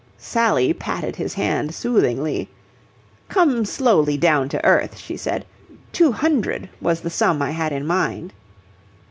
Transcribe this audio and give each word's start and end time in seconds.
Sally 0.17 0.73
patted 0.73 1.17
his 1.17 1.35
hand 1.35 1.75
soothingly. 1.75 2.49
"Come 3.29 3.65
slowly 3.65 4.17
down 4.17 4.49
to 4.49 4.65
earth," 4.65 4.97
she 4.97 5.15
said. 5.15 5.45
"Two 5.91 6.11
hundred 6.11 6.69
was 6.81 7.01
the 7.01 7.11
sum 7.11 7.39
I 7.39 7.51
had 7.51 7.71
in 7.71 7.85
mind." 7.85 8.33